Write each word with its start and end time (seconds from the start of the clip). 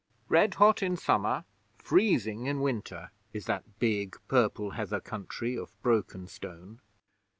Red 0.29 0.55
hot 0.55 0.81
in 0.81 0.97
summer, 0.97 1.45
freezing 1.77 2.47
in 2.47 2.61
winter, 2.61 3.11
is 3.33 3.45
that 3.45 3.77
big, 3.77 4.17
purple 4.27 4.71
heather 4.71 4.99
country 4.99 5.55
of 5.55 5.79
broken 5.83 6.25
stone. 6.27 6.81